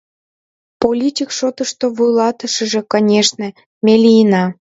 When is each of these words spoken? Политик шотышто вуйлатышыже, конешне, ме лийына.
Политик 0.81 1.29
шотышто 1.37 1.85
вуйлатышыже, 1.95 2.81
конешне, 2.91 3.49
ме 3.83 3.93
лийына. 4.03 4.43